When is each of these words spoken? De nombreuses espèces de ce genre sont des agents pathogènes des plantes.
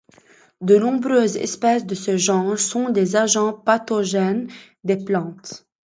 De 0.61 0.77
nombreuses 0.79 1.35
espèces 1.37 1.85
de 1.85 1.93
ce 1.93 2.17
genre 2.17 2.57
sont 2.57 2.89
des 2.89 3.15
agents 3.15 3.53
pathogènes 3.53 4.47
des 4.83 4.97
plantes. 4.97 5.63